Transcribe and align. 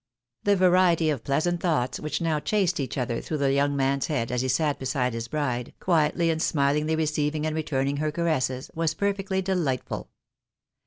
The 0.45 0.55
variety 0.55 1.11
of 1.11 1.23
pleasant 1.23 1.61
thoughts 1.61 1.99
which 1.99 2.21
now 2.21 2.39
chased 2.39 2.79
each 2.79 2.97
other 2.97 3.21
through 3.21 3.37
the 3.37 3.53
young 3.53 3.75
man's 3.75 4.07
head 4.07 4.31
as 4.31 4.41
he 4.41 4.47
sat 4.47 4.79
beside 4.79 5.13
his 5.13 5.27
bride, 5.27 5.75
quietly 5.79 6.31
and 6.31 6.41
smiUngly 6.41 6.97
receiving 6.97 7.45
and 7.45 7.55
returning 7.55 7.97
her 7.97 8.11
caresses, 8.11 8.71
was 8.73 8.95
perfectly 8.95 9.43
delightful. 9.43 10.09